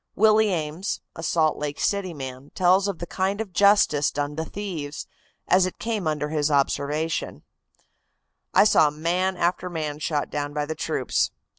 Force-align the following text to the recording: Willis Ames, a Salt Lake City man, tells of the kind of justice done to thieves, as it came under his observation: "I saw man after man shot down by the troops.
Willis 0.15 0.47
Ames, 0.47 1.01
a 1.15 1.21
Salt 1.21 1.57
Lake 1.57 1.79
City 1.79 2.11
man, 2.15 2.49
tells 2.55 2.87
of 2.87 2.97
the 2.97 3.05
kind 3.05 3.39
of 3.39 3.53
justice 3.53 4.09
done 4.09 4.35
to 4.35 4.43
thieves, 4.43 5.05
as 5.47 5.67
it 5.67 5.77
came 5.77 6.07
under 6.07 6.29
his 6.29 6.49
observation: 6.49 7.43
"I 8.51 8.63
saw 8.63 8.89
man 8.89 9.37
after 9.37 9.69
man 9.69 9.99
shot 9.99 10.31
down 10.31 10.53
by 10.55 10.65
the 10.65 10.73
troops. 10.73 11.29